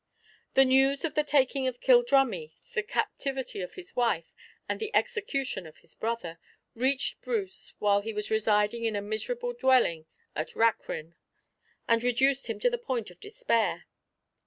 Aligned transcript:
The 0.55 0.65
news 0.65 1.05
of 1.05 1.13
the 1.13 1.23
taking 1.23 1.67
of 1.67 1.79
Kildrummie, 1.79 2.55
the 2.73 2.81
captivity 2.81 3.61
of 3.61 3.75
his 3.75 3.95
wife, 3.95 4.33
and 4.67 4.79
the 4.79 4.89
execution 4.95 5.67
of 5.67 5.77
his 5.77 5.93
brother, 5.93 6.39
reached 6.73 7.21
Bruce 7.21 7.75
while 7.77 8.01
he 8.01 8.11
was 8.11 8.31
residing 8.31 8.83
in 8.83 8.95
a 8.95 9.01
miserable 9.03 9.53
dwelling 9.53 10.07
at 10.35 10.55
Rachrin, 10.55 11.13
and 11.87 12.01
reduced 12.01 12.47
him 12.47 12.59
to 12.61 12.69
the 12.71 12.79
point 12.79 13.11
of 13.11 13.19
despair. 13.19 13.85